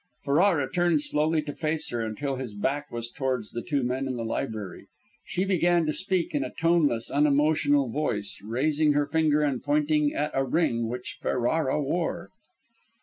[0.23, 4.15] Ferrara turned slowly to face her, until his back was towards the two men in
[4.15, 4.87] the library.
[5.25, 10.31] She began to speak, in a toneless, unemotional voice, raising her finger and pointing at
[10.33, 12.31] a ring which Ferrara wore.